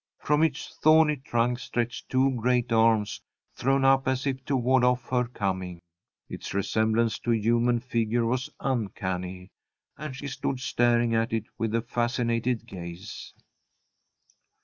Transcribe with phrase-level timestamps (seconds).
[0.17, 3.21] From its thorny trunk stretched two great arms,
[3.55, 5.79] thrown up as if to ward off her coming.
[6.27, 9.49] Its resemblance to a human figure was uncanny,
[9.99, 13.35] and she stood staring at it with a fascinated gaze.